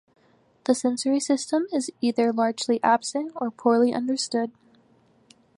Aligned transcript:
The 0.63 0.73
sensory 0.73 1.19
system 1.19 1.67
is 1.71 1.91
either 2.01 2.33
largely 2.33 2.79
absent 2.81 3.33
or 3.35 3.51
poorly 3.51 3.93
understood. 3.93 4.51